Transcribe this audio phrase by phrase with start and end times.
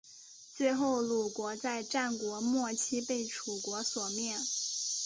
[0.57, 4.35] 最后鲁国在战国末期被楚国所灭。